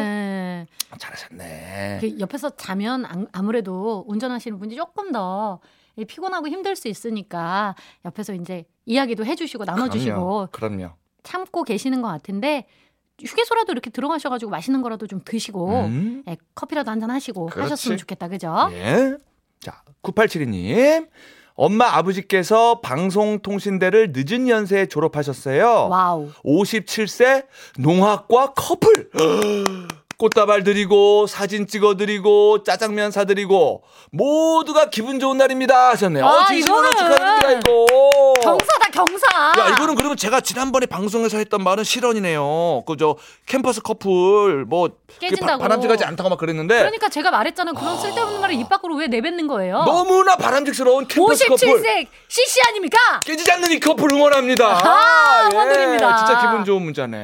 네. 0.00 0.66
잘하셨네. 0.98 1.98
그 2.02 2.18
옆에서 2.18 2.50
자면 2.50 3.06
안- 3.06 3.26
아무래도 3.32 4.04
운전하시는 4.08 4.58
분이 4.58 4.76
조금 4.76 5.12
더 5.12 5.60
피곤하고 6.06 6.48
힘들 6.48 6.76
수 6.76 6.88
있으니까 6.88 7.74
옆에서 8.04 8.34
이제 8.34 8.64
이야기도 8.84 9.24
해주시고 9.24 9.64
나눠주시고 9.64 10.48
그럼요. 10.52 10.76
그럼요. 10.76 10.90
참고 11.22 11.62
계시는 11.62 12.02
것 12.02 12.08
같은데 12.08 12.66
휴게소라도 13.22 13.72
이렇게 13.72 13.90
들어가셔가지고 13.90 14.50
맛있는 14.50 14.82
거라도 14.82 15.06
좀 15.06 15.20
드시고 15.24 15.70
음. 15.84 16.22
예, 16.28 16.36
커피라도 16.54 16.90
한 16.90 17.00
잔 17.00 17.10
하시고 17.10 17.46
그렇지. 17.46 17.60
하셨으면 17.70 17.96
좋겠다 17.98 18.28
그죠? 18.28 18.68
예. 18.72 19.14
자, 19.60 19.82
9872님. 20.02 21.08
엄마 21.54 21.86
아버지께서 21.96 22.80
방송통신대를 22.80 24.12
늦은 24.14 24.48
연세에 24.48 24.86
졸업하셨어요. 24.86 25.88
wow 25.90 26.30
57세 26.42 27.46
농학과 27.78 28.54
커플. 28.54 29.10
꽃다발 30.24 30.64
드리고 30.64 31.26
사진 31.26 31.66
찍어 31.66 31.96
드리고 31.96 32.62
짜장면 32.62 33.10
사 33.10 33.24
드리고 33.24 33.82
모두가 34.10 34.90
기분 34.90 35.18
좋은 35.18 35.38
날입니다 35.38 35.88
하셨네요. 35.90 36.26
아, 36.26 36.28
어, 36.42 36.46
진심으로 36.46 36.90
축하드립니다 36.90 37.52
이거. 37.52 37.86
경사다 38.42 38.90
경사 38.92 39.26
야, 39.58 39.68
이거는 39.70 39.94
그러면 39.94 40.18
제가 40.18 40.42
지난번에 40.42 40.84
방송에서 40.84 41.38
했던 41.38 41.64
말은 41.64 41.84
실언이네요. 41.84 42.82
그저 42.86 43.16
캠퍼스 43.46 43.80
커플 43.80 44.66
뭐 44.66 44.90
깨진다고. 45.20 45.58
바, 45.58 45.68
바람직하지 45.68 46.04
않다고 46.04 46.28
막 46.28 46.38
그랬는데 46.38 46.78
그러니까 46.78 47.08
제가 47.08 47.30
말했잖아요 47.30 47.74
그런 47.74 47.98
쓸데없는 47.98 48.40
말을 48.42 48.54
입 48.56 48.68
밖으로 48.68 48.96
왜 48.96 49.06
내뱉는 49.06 49.46
거예요 49.46 49.84
너무나 49.84 50.36
바람직스러운 50.36 51.06
캠퍼스 51.06 51.46
커플 51.46 51.66
57세 51.68 52.06
CC 52.28 52.60
아닙니까? 52.68 52.98
깨지지 53.24 53.50
않는 53.52 53.72
이 53.72 53.80
커플 53.80 54.12
응원합니다. 54.12 54.66
아하, 54.66 55.44
예, 55.44 55.54
응원드립니다. 55.54 56.16
진짜 56.16 56.40
기분 56.42 56.64
좋은 56.64 56.76
어, 56.76 56.80
문자네. 56.84 57.16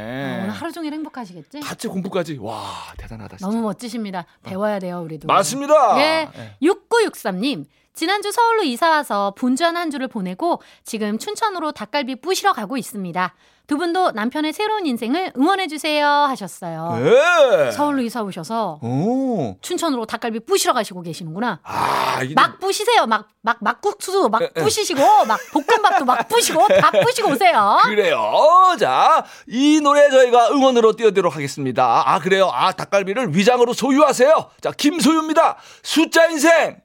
오늘 0.43 0.51
하루 0.51 0.73
종일 0.73 0.93
행복하시겠지? 0.95 1.61
같이 1.61 1.89
공부까지 1.89 2.39
와 2.41 2.86
대단하다 2.97 3.37
진짜. 3.37 3.47
너무 3.51 3.63
멋지십니다. 3.63 4.27
배워야 4.43 4.79
돼요, 4.79 5.01
우리도. 5.03 5.27
맞습니다. 5.27 5.99
예. 5.99 6.29
예. 6.37 6.57
6963님. 6.63 7.67
지난주 7.95 8.31
서울로 8.31 8.63
이사 8.63 8.91
와서 8.91 9.33
분주한 9.37 9.77
한 9.77 9.91
주를 9.91 10.07
보내고 10.07 10.61
지금 10.85 11.17
춘천으로 11.19 11.73
닭갈비 11.73 12.17
부시러 12.17 12.53
가고 12.53 12.77
있습니다. 12.77 13.35
두 13.67 13.77
분도 13.79 14.13
남편의 14.13 14.53
새로운 14.53 14.87
인생을 14.87 15.33
응원해 15.37 15.67
주세요 15.67 16.07
하셨어요. 16.07 16.99
네. 17.03 17.71
서울로 17.73 18.03
이사 18.03 18.23
오셔서 18.23 18.79
오. 18.83 19.57
춘천으로 19.61 20.07
닭갈비 20.07 20.41
부시러 20.41 20.73
가시고 20.73 21.03
계시는구나. 21.03 21.61
아 21.63 22.21
이게 22.23 22.35
막 22.35 22.59
부시세요. 22.61 23.07
막 23.07 23.29
막 23.47 23.59
막국수 23.61 24.29
막. 24.29 24.43
부시시고 24.55 25.01
막 25.01 25.39
볶음밥도 25.53 26.05
막 26.05 26.27
부시고 26.27 26.67
다 26.83 26.91
부시고 26.91 27.31
오세요. 27.31 27.79
그래요. 27.85 28.75
자, 28.81 29.25
이 29.47 29.81
노래 29.81 30.11
저희가 30.11 30.51
응원으로 30.51 30.97
띄워드리도록 30.97 31.37
하겠습니다. 31.37 32.03
아, 32.05 32.19
그래요. 32.19 32.51
아, 32.53 32.73
닭갈비를 32.73 33.37
위장으로 33.37 33.73
소유하세요. 33.73 34.51
자, 34.61 34.73
김소유입니다. 34.73 35.59
숫자 35.85 36.27
인생. 36.27 36.79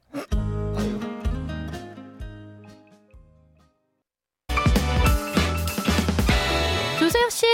씨, 7.41 7.48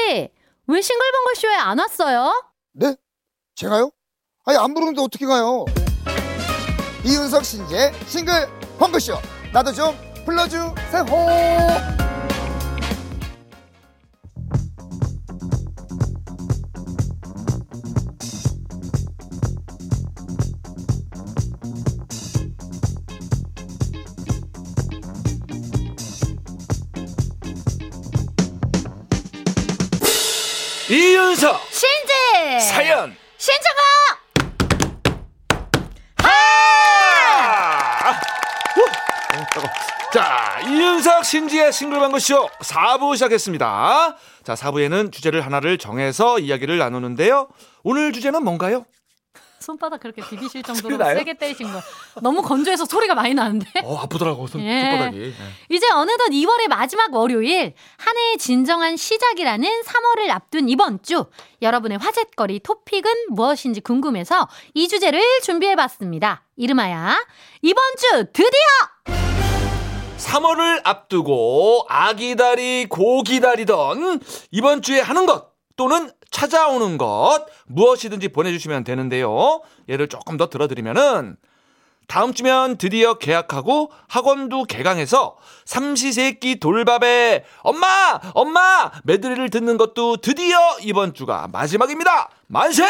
왜 0.68 0.82
싱글벙글 0.82 1.36
쇼에 1.38 1.56
안 1.56 1.80
왔어요? 1.80 2.52
네? 2.74 2.98
제가요? 3.56 3.90
아니 4.46 4.58
안 4.58 4.74
부르는데 4.74 5.02
어떻게 5.02 5.26
가요? 5.26 5.64
이윤석 7.06 7.46
신재 7.46 7.94
싱글 8.06 8.50
펑크쇼 8.78 9.14
나도 9.54 9.72
좀 9.72 9.98
불러주세요 10.26 11.06
이윤석 30.90 31.62
신지! 31.70 32.66
사연. 32.66 33.14
신청아! 33.38 33.82
아! 36.24 38.22
따가워. 39.54 39.74
자, 40.14 40.60
이윤석 40.66 41.26
신지의 41.26 41.74
싱글방구쇼 41.74 42.50
4부 42.62 43.16
시작했습니다. 43.16 44.18
자, 44.44 44.54
4부에는 44.54 45.12
주제를 45.12 45.46
하나를 45.46 45.78
정해서 45.78 46.40
이야기를 46.40 46.78
나누는데요. 46.78 47.50
오늘 47.84 48.14
주제는 48.14 48.46
뭔가요? 48.46 48.86
손바닥 49.60 50.00
그렇게 50.00 50.22
비비실 50.22 50.64
소리 50.66 50.82
정도로? 50.82 51.04
세게 51.04 51.34
때리신 51.36 51.72
거. 51.72 51.82
너무 52.22 52.42
건조해서 52.42 52.86
소리가 52.86 53.16
많이 53.16 53.34
나는데? 53.34 53.68
어, 53.84 53.98
아프더라고, 53.98 54.48
손, 54.48 54.62
예. 54.62 54.82
손바닥이. 54.82 55.22
예. 55.22 55.34
이제 55.76 55.90
어느덧 55.92 56.30
2월의 56.32 56.68
마지막 56.68 57.14
월요일, 57.14 57.74
한 57.98 58.18
해의 58.18 58.38
진정한 58.38 58.98
시작이라는 58.98 59.68
3월을 59.84 60.30
앞둔 60.30 60.70
이번 60.70 61.02
주. 61.02 61.26
여러분의 61.62 61.98
화제거리 61.98 62.60
토픽은 62.60 63.12
무엇인지 63.32 63.82
궁금해서 63.82 64.48
이 64.74 64.88
주제를 64.88 65.22
준비해봤습니다. 65.44 66.44
이름하여, 66.56 67.16
이번 67.62 67.84
주 67.98 68.26
드디어! 68.32 69.18
3월을 70.18 70.82
앞두고 70.84 71.86
아기다리 71.88 72.88
고기다리던 72.90 74.20
이번 74.52 74.82
주에 74.82 75.00
하는 75.00 75.26
것 75.26 75.52
또는 75.76 76.12
찾아오는 76.38 77.00
것 77.00 77.48
무엇이든지 77.66 78.28
보내주시면 78.28 78.84
되는데요. 78.84 79.62
예를 79.90 80.08
조금 80.08 80.38
더 80.38 80.50
들어드리면은 80.50 81.36
다음 82.08 82.32
주면 82.32 82.78
드디어 82.78 83.16
계약하고 83.16 83.92
학원도 84.08 84.66
개강해서 84.66 85.36
삼시세끼 85.66 86.60
돌밥에 86.60 87.44
엄마 87.64 88.20
엄마 88.36 88.92
메드리를 89.04 89.50
듣는 89.50 89.78
것도 89.78 90.18
드디어 90.18 90.58
이번 90.82 91.16
주가 91.16 91.48
마지막입니다. 91.52 92.30
만세! 92.46 92.86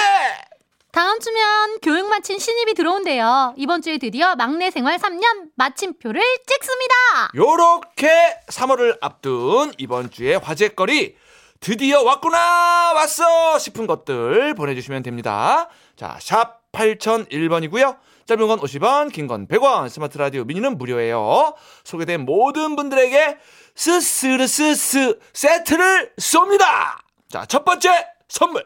다음 0.92 1.18
주면 1.20 1.78
교육 1.82 2.10
마친 2.10 2.40
신입이 2.40 2.74
들어온대요. 2.74 3.54
이번 3.56 3.82
주에 3.82 3.98
드디어 3.98 4.36
막내 4.36 4.72
생활 4.72 4.98
3년 4.98 5.52
마침표를 5.56 6.22
찍습니다. 6.46 6.94
요렇게 7.34 8.40
3월을 8.48 8.98
앞둔 9.00 9.72
이번 9.78 10.12
주의 10.12 10.38
화제거리 10.38 11.16
드디어 11.60 12.04
왔구나 12.04 12.94
왔어 12.94 13.58
싶은 13.60 13.88
것들 13.88 14.54
보내주시면 14.56 15.04
됩니다. 15.04 15.70
자, 15.96 16.18
샵 16.22 16.62
8001번이고요. 16.72 17.98
짧은 18.28 18.48
건 18.48 18.60
50원, 18.60 19.12
긴 19.12 19.28
건 19.28 19.48
100원, 19.48 19.90
스마트 19.90 20.18
라디오 20.18 20.44
미니는 20.44 20.78
무료예요. 20.78 21.56
소개된 21.84 22.26
모든 22.26 22.76
분들에게 22.76 23.38
스스르스스 23.76 25.20
세트를 25.34 26.14
쏩니다. 26.18 26.98
자, 27.30 27.46
첫 27.46 27.64
번째 27.66 28.06
선물. 28.28 28.66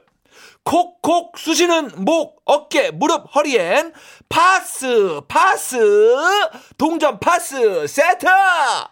콕콕 0.63 1.37
쑤시는 1.37 1.91
목, 1.97 2.40
어깨, 2.55 2.91
무릎, 2.91 3.33
허리엔 3.33 3.93
파스, 4.27 5.21
파스, 5.29 5.77
동전 6.77 7.17
파스 7.17 7.87
세트! 7.87 8.25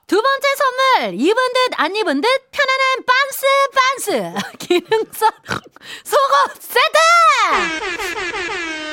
두 0.07 0.21
번째 0.21 0.47
선물 0.55 1.19
입은 1.19 1.35
듯 1.35 1.73
안 1.75 1.93
입은 1.93 2.21
듯 2.21 2.27
편안한 2.51 3.03
빤스 3.05 3.45
빤스 3.75 4.47
기능성 4.65 5.29
속옷 6.05 6.61
세트 6.61 6.97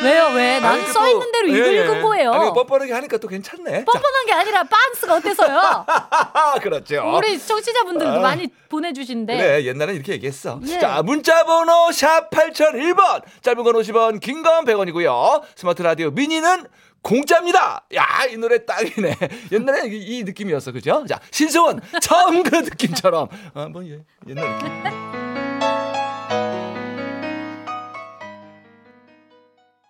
왜요 0.02 0.30
왜? 0.35 0.61
난 0.61 0.75
아니, 0.80 0.87
써 0.92 1.00
또- 1.00 1.08
있는 1.08 1.32
대로 1.32 1.49
예, 1.49 1.54
입을 1.54 1.99
예. 1.99 2.02
거예요 2.02 2.32
아니, 2.32 2.52
뻔뻔하게 2.52 2.92
하니까 2.92 3.16
또 3.18 3.26
괜찮네. 3.28 3.78
자, 3.78 3.85
뻔뻔한 3.85 4.26
게 4.26 4.32
아니라 4.32 4.62
빤스가 4.64 5.14
어때서요? 5.16 5.87
그렇죠. 6.62 7.12
우리 7.16 7.38
청취자분들도 7.38 8.12
아. 8.18 8.20
많이 8.20 8.49
보내주신데 8.68 9.37
그래 9.37 9.64
옛날엔 9.64 9.94
이렇게 9.94 10.12
얘기했어 10.12 10.61
예. 10.66 10.78
자 10.80 11.02
문자번호 11.02 11.92
샵 11.92 12.30
8001번 12.30 13.23
짧은 13.42 13.62
건 13.64 13.75
50원 13.75 14.20
긴 14.20 14.42
건 14.42 14.56
100원이고요. 14.65 15.43
스마트 15.57 15.83
라디오 15.83 16.11
미니는 16.11 16.65
공짜입니다. 17.03 17.87
야 17.95 18.27
이 18.29 18.37
노래 18.37 18.65
딱이네. 18.65 19.17
옛날에 19.53 19.89
이, 19.89 20.19
이 20.19 20.25
느낌이었어. 20.25 20.73
그죠? 20.73 21.05
자 21.09 21.21
신승원 21.31 21.81
처음 22.03 22.43
그 22.43 22.57
느낌처럼. 22.57 23.29
아, 23.55 23.67
뭐 23.69 23.85
예, 23.87 24.01
옛날 24.27 24.59
느낌. 24.59 25.87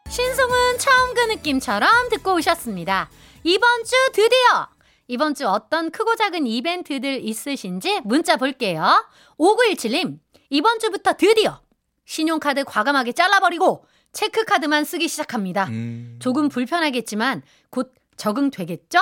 신송은 0.08 0.78
처음 0.78 1.14
그 1.14 1.20
느낌처럼 1.32 2.08
듣고 2.10 2.34
오셨습니다. 2.36 3.10
이번 3.44 3.84
주 3.84 3.94
드디어 4.12 4.68
이번 5.08 5.34
주 5.34 5.46
어떤 5.48 5.90
크고 5.90 6.16
작은 6.16 6.46
이벤트들 6.46 7.24
있으신지 7.24 8.00
문자 8.04 8.36
볼게요. 8.36 9.06
5917님 9.38 10.18
이번 10.50 10.78
주부터 10.78 11.14
드디어 11.14 11.60
신용카드 12.06 12.64
과감하게 12.64 13.12
잘라버리고 13.12 13.84
체크카드만 14.12 14.84
쓰기 14.84 15.08
시작합니다. 15.08 15.64
음, 15.66 16.16
조금 16.20 16.48
불편하겠지만 16.48 17.42
곧 17.70 17.92
적응되겠죠? 18.16 19.00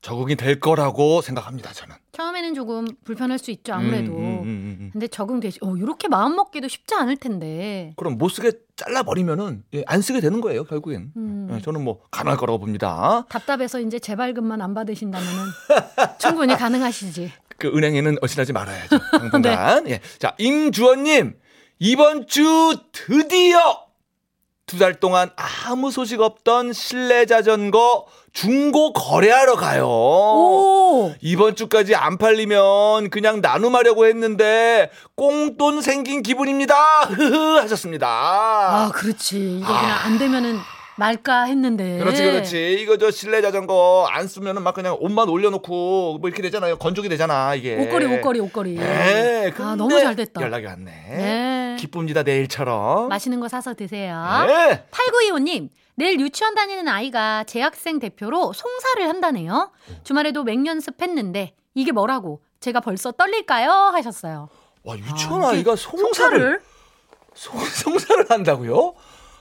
적응이 0.00 0.36
될 0.36 0.60
거라고 0.60 1.22
생각합니다 1.22 1.72
저는 1.72 1.96
처음에는 2.12 2.54
조금 2.54 2.86
불편할 3.04 3.38
수 3.38 3.50
있죠 3.50 3.74
아무래도. 3.74 4.12
음, 4.12 4.18
음, 4.18 4.22
음, 4.22 4.44
음, 4.44 4.76
음. 4.80 4.90
근데 4.92 5.08
적응되지. 5.08 5.58
어, 5.62 5.76
이렇게 5.76 6.06
마음 6.08 6.36
먹기도 6.36 6.68
쉽지 6.68 6.94
않을 6.94 7.16
텐데. 7.16 7.92
그럼 7.96 8.16
못 8.16 8.28
쓰게 8.28 8.52
잘라버리면은 8.76 9.64
예, 9.74 9.82
안 9.86 10.00
쓰게 10.00 10.20
되는 10.20 10.40
거예요 10.40 10.64
결국엔 10.64 11.12
음. 11.16 11.48
예, 11.52 11.60
저는 11.60 11.82
뭐 11.82 12.00
가능할 12.12 12.38
거라고 12.38 12.58
봅니다 12.60 13.24
답답해서 13.28 13.80
이제 13.80 13.98
재발급만 13.98 14.60
안 14.62 14.72
받으신다면은 14.74 15.32
충분히 16.18 16.54
가능하시지. 16.56 17.32
그 17.58 17.68
은행에는 17.76 18.18
어신하지 18.22 18.52
말아야죠. 18.52 18.98
당분간. 19.10 19.86
예. 19.90 20.00
자, 20.20 20.34
임주원님, 20.38 21.36
이번 21.80 22.28
주 22.28 22.76
드디어 22.92 23.87
두 24.68 24.78
달 24.78 25.00
동안 25.00 25.30
아무 25.66 25.90
소식 25.90 26.20
없던 26.20 26.72
실내 26.72 27.26
자전거 27.26 28.06
중고 28.32 28.92
거래하러 28.92 29.56
가요. 29.56 29.86
오! 29.88 31.12
이번 31.20 31.56
주까지 31.56 31.96
안 31.96 32.18
팔리면 32.18 33.10
그냥 33.10 33.40
나눔하려고 33.40 34.06
했는데 34.06 34.90
꽁돈 35.16 35.80
생긴 35.80 36.22
기분입니다. 36.22 36.74
흐흐 37.08 37.58
하셨습니다. 37.58 38.06
아, 38.08 38.90
그렇지. 38.94 39.58
이거 39.58 39.66
그냥 39.66 39.98
안 40.04 40.18
되면은 40.18 40.58
말까 40.98 41.44
했는데. 41.44 41.98
그렇지, 41.98 42.22
그렇지. 42.22 42.76
이거 42.80 42.98
저 42.98 43.10
실내 43.10 43.40
자전거 43.40 44.06
안 44.10 44.26
쓰면은 44.26 44.62
막 44.62 44.74
그냥 44.74 44.96
옷만 45.00 45.28
올려놓고 45.28 46.18
뭐 46.18 46.28
이렇게 46.28 46.42
되잖아요. 46.42 46.76
건조기 46.78 47.08
되잖아, 47.08 47.54
이게. 47.54 47.76
옷걸이, 47.76 48.04
옷걸이, 48.16 48.40
옷걸이. 48.40 48.74
네, 48.74 49.52
아, 49.58 49.76
너무 49.76 49.98
잘 50.00 50.16
됐다. 50.16 50.42
연락이 50.42 50.66
왔네. 50.66 50.84
네. 50.84 51.76
기쁩니다, 51.78 52.24
내일처럼. 52.24 53.08
맛있는 53.08 53.38
거 53.38 53.48
사서 53.48 53.74
드세요. 53.74 54.20
네. 54.48 54.84
8925님, 54.90 55.68
내일 55.94 56.18
유치원 56.18 56.56
다니는 56.56 56.88
아이가 56.88 57.44
재학생 57.44 58.00
대표로 58.00 58.52
송사를 58.52 59.08
한다네요. 59.08 59.70
주말에도 60.02 60.42
맹연습 60.42 61.00
했는데, 61.00 61.54
이게 61.74 61.92
뭐라고? 61.92 62.40
제가 62.58 62.80
벌써 62.80 63.12
떨릴까요? 63.12 63.70
하셨어요. 63.70 64.48
와, 64.82 64.98
유치원 64.98 65.44
아, 65.44 65.52
이가 65.52 65.76
송사를, 65.76 66.12
송사를? 66.14 66.60
송, 67.34 67.60
송사를 67.60 68.30
한다고요? 68.30 68.94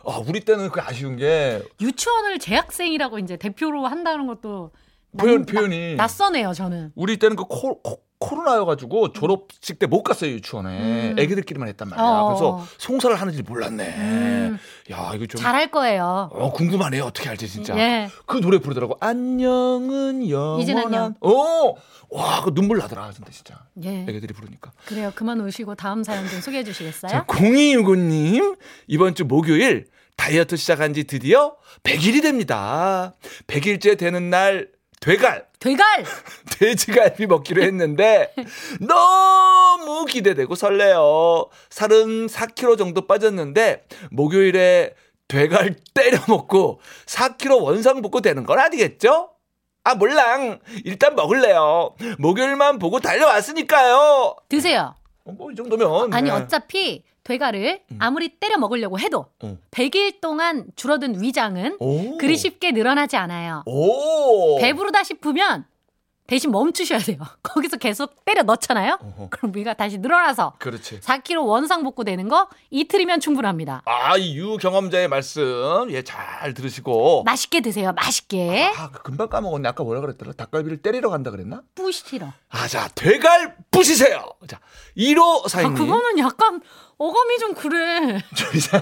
아, 0.07 0.21
우리 0.25 0.39
때는 0.39 0.69
그 0.69 0.79
아쉬운 0.81 1.17
게 1.17 1.61
유치원을 1.81 2.39
재학생이라고 2.39 3.19
이제 3.19 3.35
대표로 3.37 3.85
한다는 3.87 4.25
것도 4.27 4.71
표현, 5.19 5.37
난- 5.37 5.45
표현이. 5.45 5.95
나- 5.95 6.03
낯서네요, 6.03 6.53
저는. 6.53 6.91
우리 6.95 7.17
때는 7.17 7.35
그 7.35 7.43
코, 7.45 7.81
코, 7.81 7.99
코로나여가지고 8.19 9.11
졸업식 9.13 9.77
때 9.79 9.85
못 9.85 10.01
갔어요, 10.03 10.31
유치원에. 10.31 11.11
음. 11.11 11.15
애기들끼리만 11.19 11.67
했단 11.69 11.89
말이야. 11.89 12.03
어. 12.05 12.27
그래서 12.29 12.65
송사를 12.77 13.15
하는지 13.19 13.43
몰랐네. 13.43 13.95
음. 13.97 14.59
야, 14.91 15.11
이거 15.13 15.25
좀. 15.27 15.39
잘할 15.41 15.69
거예요. 15.69 16.29
어, 16.31 16.51
궁금하네요. 16.51 17.03
어떻게 17.03 17.29
알지, 17.29 17.47
진짜. 17.47 17.77
예. 17.77 18.09
그 18.25 18.39
노래 18.41 18.57
부르더라고. 18.59 18.97
안녕은 19.01 20.29
영원한. 20.29 20.61
이진아요. 20.61 21.13
어, 21.21 21.73
와, 22.09 22.41
그 22.43 22.53
눈물 22.55 22.79
나더라, 22.79 23.11
근데 23.15 23.29
진짜. 23.31 23.55
예. 23.83 24.05
애기들이 24.07 24.33
부르니까. 24.33 24.71
그래요. 24.85 25.11
그만 25.13 25.39
오시고 25.41 25.75
다음 25.75 26.03
사연 26.03 26.27
좀 26.27 26.39
소개해 26.41 26.63
주시겠어요? 26.63 27.11
자, 27.11 27.25
0265님, 27.25 28.57
이번 28.87 29.13
주 29.13 29.25
목요일 29.25 29.85
다이어트 30.17 30.57
시작한 30.57 30.93
지 30.93 31.05
드디어 31.05 31.55
100일이 31.83 32.21
됩니다. 32.21 33.13
100일째 33.45 33.97
되는 33.97 34.29
날, 34.29 34.69
되갈, 34.99 35.45
되갈! 35.59 36.03
돼지갈비 36.59 37.27
먹기로 37.27 37.61
했는데, 37.63 38.33
너무 38.81 40.05
기대되고 40.05 40.55
설레요. 40.55 41.49
살은 41.69 42.27
4kg 42.27 42.77
정도 42.77 43.07
빠졌는데, 43.07 43.85
목요일에 44.11 44.95
되갈 45.27 45.75
때려 45.93 46.19
먹고 46.27 46.81
4kg 47.05 47.61
원상 47.61 48.01
복구 48.01 48.21
되는 48.21 48.43
건 48.43 48.59
아니겠죠? 48.59 49.29
아, 49.83 49.95
몰랑. 49.95 50.59
일단 50.83 51.15
먹을래요. 51.15 51.95
목요일만 52.17 52.79
보고 52.79 52.99
달려왔으니까요. 52.99 54.35
드세요. 54.49 54.95
어, 55.25 55.31
뭐, 55.31 55.51
이 55.51 55.55
정도면. 55.55 56.13
아니, 56.13 56.29
네. 56.29 56.35
어차피 56.35 57.03
되갈을 57.27 57.81
아무리 57.99 58.29
때려 58.29 58.57
먹으려고 58.57 58.97
해도 58.99 59.27
어. 59.43 59.57
100일 59.71 60.21
동안 60.21 60.65
줄어든 60.77 61.21
위장은 61.21 61.75
오. 61.79 62.17
그리 62.17 62.37
쉽게 62.37 62.71
늘어나지 62.71 63.17
않아요. 63.17 63.63
오. 63.65 64.57
배부르다 64.59 65.03
싶으면 65.03 65.65
대신 66.25 66.51
멈추셔야 66.51 66.99
돼요. 66.99 67.17
거기서 67.43 67.77
계속 67.77 68.25
때려 68.25 68.43
넣잖아요? 68.43 68.97
어허. 69.01 69.27
그럼 69.29 69.53
위가 69.55 69.73
다시 69.75 69.97
늘어나서 69.97 70.53
그렇지. 70.59 70.99
4kg 70.99 71.45
원상 71.45 71.83
복구되는 71.83 72.27
거 72.27 72.47
이틀이면 72.69 73.19
충분합니다. 73.21 73.81
아, 73.85 74.17
이 74.17 74.35
유 74.37 74.57
경험자의 74.57 75.07
말씀, 75.07 75.87
예, 75.89 76.01
잘 76.03 76.53
들으시고. 76.53 77.23
맛있게 77.23 77.61
드세요. 77.61 77.93
맛있게. 77.93 78.71
아, 78.77 78.89
그 78.91 79.03
금방 79.03 79.29
까먹었네. 79.29 79.67
아까 79.69 79.83
뭐라 79.85 80.01
그랬더라? 80.01 80.33
닭갈비를 80.33 80.81
때리러 80.81 81.09
간다 81.09 81.31
그랬나? 81.31 81.61
뿌시러. 81.75 82.27
아, 82.49 82.67
자, 82.67 82.89
되갈 82.93 83.55
부시세요. 83.77 84.25
자, 84.47 84.59
1호 84.97 85.45
아, 85.45 85.47
사장님. 85.47 85.77
그거는 85.77 86.17
약간 86.19 86.61
어감이 86.97 87.37
좀 87.37 87.53
그래. 87.53 88.19
좀 88.35 88.47
이상. 88.55 88.81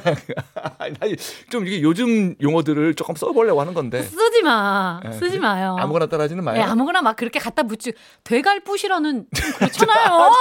아니, 0.77 1.15
좀 1.49 1.67
이게 1.67 1.81
요즘 1.81 2.33
용어들을 2.41 2.93
조금 2.95 3.15
써보려고 3.15 3.59
하는 3.59 3.73
건데. 3.73 4.01
쓰지 4.03 4.41
마. 4.41 5.01
예, 5.05 5.11
쓰지 5.11 5.31
그래? 5.31 5.39
마요. 5.39 5.75
아무거나 5.77 6.05
따라하지는 6.05 6.43
마요. 6.43 6.57
예, 6.57 6.61
아무거나 6.63 7.01
막 7.01 7.15
그렇게 7.17 7.39
갖다 7.39 7.63
붙이 7.63 7.91
되갈 8.23 8.61
뿌시러는 8.61 9.27
좀 9.35 9.51
그렇잖아요. 9.59 10.31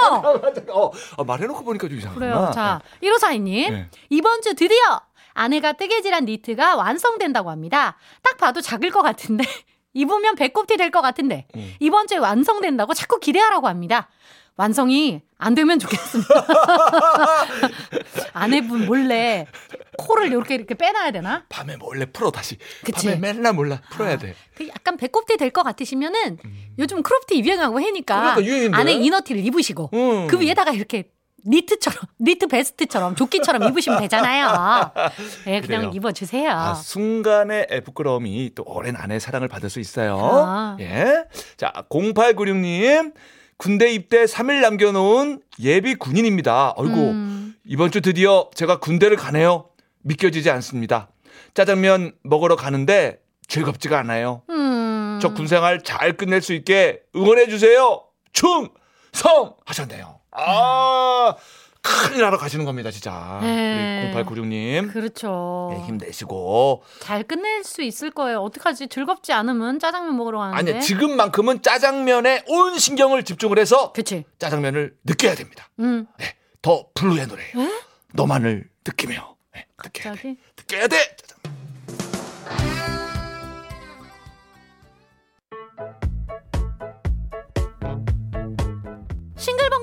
어, 0.71 0.91
어, 1.17 1.23
말해놓고 1.25 1.63
보니까 1.65 1.87
좀 1.89 1.97
이상하구나. 1.97 2.33
그래요. 2.33 2.51
자, 2.53 2.81
1호사이님. 3.03 3.71
네. 3.71 3.89
이번 4.09 4.41
주 4.41 4.55
드디어 4.55 5.01
아내가 5.33 5.73
뜨개질한 5.73 6.23
니트가 6.25 6.77
완성된다고 6.77 7.49
합니다. 7.49 7.97
딱 8.23 8.37
봐도 8.37 8.61
작을 8.61 8.89
것 8.89 9.01
같은데. 9.01 9.43
입으면 9.95 10.35
배꼽티 10.35 10.77
될 10.77 10.91
것 10.91 11.01
같은데. 11.01 11.47
음. 11.55 11.73
이번 11.79 12.05
주에 12.07 12.17
완성된다고 12.17 12.93
자꾸 12.93 13.19
기대하라고 13.19 13.67
합니다. 13.67 14.07
완성이 14.57 15.21
안 15.37 15.53
되면 15.55 15.79
좋겠습니다. 15.79 16.29
아내분 18.33 18.85
몰래 18.85 19.47
코를 19.97 20.27
이렇게 20.27 20.55
이렇게 20.55 20.75
빼놔야 20.75 21.11
되나? 21.11 21.45
밤에 21.49 21.75
몰래 21.77 22.05
풀어 22.05 22.31
다시. 22.31 22.57
그치. 22.83 23.07
밤에 23.07 23.17
맨날 23.17 23.53
몰라 23.53 23.81
풀어야 23.91 24.17
돼. 24.17 24.35
그 24.55 24.67
약간 24.67 24.95
배꼽티 24.97 25.37
될 25.37 25.49
것 25.51 25.63
같으시면은 25.63 26.37
요즘 26.79 27.01
crop티 27.03 27.39
유행하고 27.39 27.79
하니까 27.81 28.35
음. 28.37 28.43
그러니까. 28.45 28.77
안에 28.77 28.93
inner티를 28.93 29.45
입으시고 29.45 29.89
음. 29.93 30.27
그 30.27 30.39
위에다가 30.39 30.71
이렇게 30.71 31.09
니트처럼 31.45 31.99
니트 32.19 32.47
베스트처럼 32.47 33.15
조끼처럼 33.15 33.63
입으시면 33.69 34.01
되잖아요. 34.01 34.91
예, 35.47 35.61
그냥 35.61 35.81
그래요. 35.81 35.91
입어 35.93 36.11
주세요. 36.11 36.51
아, 36.51 36.73
순간의 36.73 37.67
부끄러움이 37.85 38.51
또 38.55 38.63
오랜 38.65 38.95
아내의 38.95 39.19
사랑을 39.19 39.47
받을 39.47 39.69
수 39.69 39.79
있어요. 39.79 40.17
아. 40.19 40.77
예. 40.79 41.25
자, 41.57 41.71
0896 41.89 42.57
님. 42.57 43.13
군대 43.57 43.89
입대 43.91 44.25
3일 44.25 44.59
남겨 44.61 44.91
놓은 44.91 45.41
예비 45.61 45.95
군인입니다. 45.95 46.73
어이구. 46.75 46.93
음. 46.95 47.55
이번 47.63 47.89
주 47.89 48.01
드디어 48.01 48.49
제가 48.53 48.79
군대를 48.79 49.15
가네요. 49.15 49.69
믿겨지지 50.03 50.49
않습니다. 50.51 51.09
짜장면 51.53 52.11
먹으러 52.23 52.55
가는데 52.57 53.19
즐겁지가 53.47 53.97
않아요. 53.99 54.41
음. 54.49 55.19
저 55.21 55.33
군생활 55.33 55.81
잘 55.83 56.13
끝낼 56.17 56.41
수 56.41 56.53
있게 56.53 57.01
응원해 57.15 57.47
주세요. 57.47 58.03
충성 58.33 59.55
하셨네요. 59.65 60.19
아 60.35 61.35
큰일 61.81 62.21
나러 62.21 62.37
가시는 62.37 62.65
겁니다, 62.65 62.89
진짜. 62.89 63.39
네. 63.43 64.11
우리 64.11 64.23
0896님. 64.23 64.91
그렇죠. 64.91 65.69
네, 65.71 65.85
힘내시고. 65.85 66.83
잘 66.99 67.23
끝낼 67.23 67.63
수 67.63 67.83
있을 67.83 68.09
거예요. 68.09 68.39
어떡하지? 68.41 68.87
즐겁지 68.87 69.33
않으면 69.33 69.79
짜장면 69.79 70.17
먹으러 70.17 70.39
가는데. 70.39 70.73
아니, 70.73 70.81
지금만큼은 70.81 71.61
짜장면에 71.61 72.43
온 72.47 72.79
신경을 72.79 73.23
집중을 73.23 73.59
해서 73.59 73.91
그치. 73.93 74.23
짜장면을 74.39 74.95
느껴야 75.03 75.35
됩니다. 75.35 75.69
음. 75.79 76.07
네, 76.17 76.35
더 76.63 76.87
블루의 76.95 77.27
노래예요. 77.27 77.53
너만을 78.13 78.67
느끼며. 78.83 79.35
네, 79.53 79.67
느껴야 79.83 80.13
돼. 80.15 80.19
갑자기. 80.21 80.37
느껴야 80.57 80.87
돼. 80.87 81.14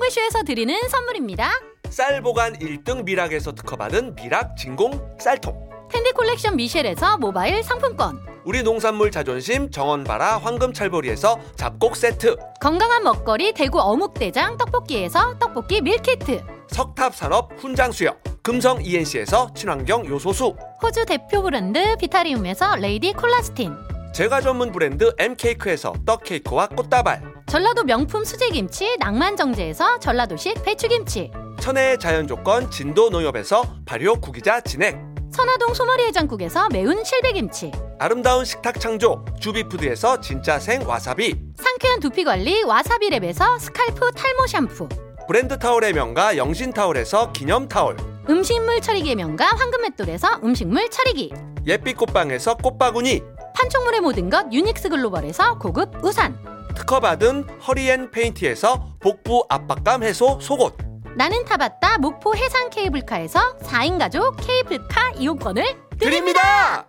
싱글벙글쇼에서 0.03 0.43
드리는 0.43 0.75
선물입니다. 0.89 1.51
쌀 1.89 2.21
보관 2.21 2.53
1등 2.57 3.03
미락에서 3.03 3.53
특허받은 3.53 4.15
미락 4.15 4.57
진공 4.57 5.17
쌀통. 5.19 5.69
텐디 5.89 6.11
콜렉션 6.11 6.55
미셸에서 6.55 7.17
모바일 7.17 7.63
상품권. 7.63 8.19
우리 8.45 8.63
농산물 8.63 9.11
자존심 9.11 9.69
정원바라 9.71 10.37
황금찰보리에서 10.39 11.39
잡곡 11.55 11.95
세트. 11.95 12.35
건강한 12.59 13.03
먹거리 13.03 13.53
대구 13.53 13.79
어묵대장 13.79 14.57
떡볶이에서 14.57 15.37
떡볶이 15.39 15.81
밀키트. 15.81 16.43
석탑산업 16.67 17.53
훈장수역. 17.57 18.21
금성 18.41 18.83
ENC에서 18.83 19.53
친환경 19.53 20.05
요소수. 20.05 20.55
호주 20.81 21.05
대표 21.05 21.41
브랜드 21.43 21.95
비타리움에서 21.97 22.75
레이디 22.75 23.13
콜라스틴. 23.13 23.73
제과 24.13 24.41
전문 24.41 24.71
브랜드 24.71 25.13
M케이크에서 25.17 25.93
떡케이크와 26.05 26.67
꽃다발. 26.67 27.32
전라도 27.47 27.83
명품 27.83 28.23
수제김치 28.23 28.97
낭만정제에서 28.99 29.99
전라도식 29.99 30.63
배추김치. 30.63 31.31
천혜의 31.59 31.99
자연조건 31.99 32.71
진도 32.71 33.09
농협에서 33.09 33.63
발효 33.85 34.15
구기자 34.19 34.61
진액. 34.61 34.97
선화동 35.31 35.73
소머리 35.73 36.03
해장국에서 36.05 36.69
매운 36.69 37.03
실비김치. 37.03 37.71
아름다운 37.99 38.45
식탁 38.45 38.79
창조 38.79 39.23
주비푸드에서 39.39 40.21
진짜 40.21 40.59
생 40.59 40.87
와사비. 40.87 41.35
상쾌한 41.55 41.99
두피관리 41.99 42.63
와사비랩에서 42.63 43.59
scalp 43.59 44.11
탈모 44.11 44.47
샴푸. 44.47 44.89
브랜드 45.27 45.57
타올의 45.57 45.93
명가 45.93 46.37
영신타올에서 46.37 47.31
기념타올. 47.31 47.97
음식물 48.29 48.81
처리기의 48.81 49.15
명가 49.15 49.45
황금맷돌에서 49.45 50.39
음식물 50.43 50.89
처리기. 50.89 51.33
예빛 51.65 51.97
꽃방에서 51.97 52.55
꽃바구니. 52.57 53.21
판촉물의 53.55 54.01
모든 54.01 54.29
것 54.29 54.51
유닉스 54.51 54.89
글로벌에서 54.89 55.57
고급 55.57 56.03
우산. 56.03 56.52
특허받은 56.75 57.59
허리앤 57.67 58.11
페인티에서 58.11 58.95
복부 58.99 59.45
압박감 59.49 60.03
해소 60.03 60.39
속옷. 60.41 60.75
나는 61.15 61.45
타봤다 61.45 61.99
목포 61.99 62.35
해상 62.35 62.69
케이블카에서 62.69 63.57
4인 63.59 63.99
가족 63.99 64.35
케이블카 64.37 65.11
이용권을 65.17 65.63
드립니다. 65.99 66.87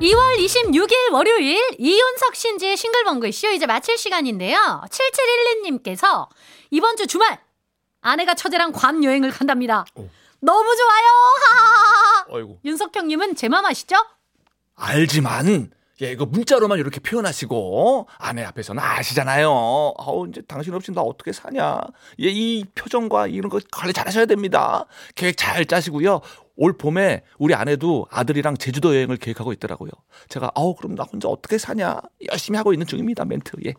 2월 0.00 0.36
26일 0.38 1.12
월요일 1.12 1.58
이윤석 1.78 2.34
신지의 2.34 2.76
싱글벙글 2.76 3.32
쇼 3.32 3.48
이제 3.50 3.64
마칠 3.66 3.96
시간인데요. 3.96 4.82
7712님께서 4.90 6.28
이번 6.70 6.96
주 6.96 7.06
주말 7.06 7.38
아내가 8.02 8.34
처제랑 8.34 8.72
괌 8.72 9.02
여행을 9.04 9.30
간답니다. 9.30 9.84
너무 10.40 10.76
좋아요. 10.76 11.04
하하하. 11.40 12.24
어이구. 12.28 12.58
윤석 12.64 12.94
형님은 12.94 13.36
제 13.36 13.48
맘 13.48 13.64
아시죠? 13.64 13.96
알지만 14.74 15.70
예 16.02 16.12
이거 16.12 16.26
문자로만 16.26 16.78
이렇게 16.78 17.00
표현하시고 17.00 18.08
아내 18.18 18.44
앞에서는 18.44 18.82
아시잖아요. 18.82 19.48
아우 19.98 20.28
이제 20.28 20.42
당신 20.46 20.74
없이 20.74 20.92
나 20.92 21.00
어떻게 21.00 21.32
사냐. 21.32 21.80
예, 22.20 22.28
이 22.28 22.64
표정과 22.74 23.28
이런 23.28 23.48
거 23.48 23.60
관리 23.72 23.94
잘하셔야 23.94 24.26
됩니다. 24.26 24.84
계획 25.14 25.36
잘 25.38 25.64
짜시고요. 25.64 26.20
올 26.56 26.76
봄에 26.76 27.22
우리 27.38 27.54
아내도 27.54 28.06
아들이랑 28.10 28.56
제주도 28.58 28.94
여행을 28.94 29.16
계획하고 29.16 29.52
있더라고요. 29.54 29.90
제가 30.28 30.50
아우 30.54 30.74
그럼 30.74 30.96
나 30.96 31.04
혼자 31.04 31.28
어떻게 31.28 31.56
사냐 31.56 31.98
열심히 32.30 32.58
하고 32.58 32.74
있는 32.74 32.86
중입니다 32.86 33.24
멘트. 33.24 33.52
예, 33.64 33.72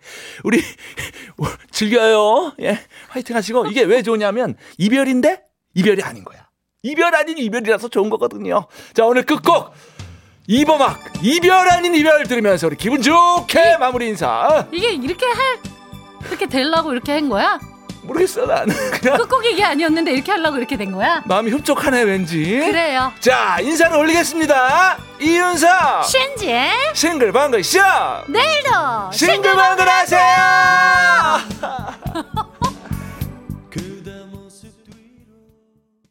우리 0.43 0.59
즐겨요. 1.71 2.53
예, 2.61 2.79
화이팅 3.09 3.35
하시고 3.35 3.67
이게 3.67 3.83
왜 3.83 4.01
좋냐면 4.01 4.55
이별인데 4.79 5.43
이별이 5.75 6.01
아닌 6.01 6.23
거야. 6.23 6.47
이별 6.81 7.13
아닌 7.13 7.37
이별이라서 7.37 7.89
좋은 7.89 8.09
거거든요. 8.09 8.65
자 8.93 9.05
오늘 9.05 9.23
끝곡. 9.23 9.73
이범학 10.49 11.01
이별 11.21 11.69
아닌 11.69 11.93
이별 11.93 12.23
들으면서 12.25 12.67
우리 12.67 12.77
기분 12.77 13.01
좋게 13.01 13.77
마무리 13.77 14.07
인사. 14.07 14.65
이게 14.71 14.93
이렇게 14.93 15.25
할 15.25 15.59
이렇게 16.29 16.45
되려고 16.45 16.93
이렇게 16.93 17.11
한 17.11 17.27
거야? 17.27 17.59
모르겠어 18.03 18.45
나는 18.45 18.73
그냥. 18.91 19.17
끝곡 19.17 19.45
얘기 19.45 19.61
아니었는데 19.61 20.13
이렇게 20.13 20.31
하려고 20.31 20.55
이렇게 20.57 20.77
된 20.77 20.93
거야? 20.93 21.21
마음이 21.25 21.51
흡족하네 21.51 22.03
왠지. 22.03 22.59
그래요. 22.59 23.11
자 23.19 23.57
인사를 23.59 23.97
올리겠습니다. 23.97 24.97
이윤서 25.19 26.03
신지의 26.03 26.71
싱글벙글 26.93 27.61
쇼 27.65 27.79
내일도 28.29 29.11
싱글벙글 29.11 29.89
하세요 29.89 31.39